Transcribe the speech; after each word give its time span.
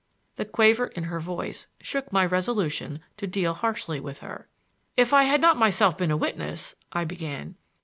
The 0.37 0.45
quaver 0.45 0.87
in 0.87 1.03
her 1.03 1.19
voice 1.19 1.67
shook 1.79 2.11
my 2.11 2.25
resolution 2.25 3.01
to 3.17 3.27
deal 3.27 3.53
harshly 3.53 3.99
with 3.99 4.17
her. 4.17 4.47
"If 4.97 5.13
I 5.13 5.25
had 5.25 5.41
not 5.41 5.57
myself 5.57 5.95
been 5.95 6.09
a 6.09 6.17
witness—" 6.17 6.73
I 6.91 7.05
began. 7.05 7.53